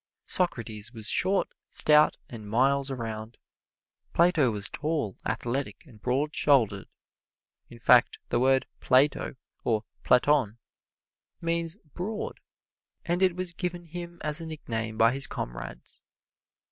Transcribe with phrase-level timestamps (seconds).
[0.25, 3.37] Socrates was short, stout and miles around.
[4.13, 6.87] Plato was tall, athletic and broad shouldered.
[7.69, 10.57] In fact, the word, "plato," or "platon,"
[11.39, 12.39] means broad,
[13.05, 16.03] and it was given him as a nickname by his comrades.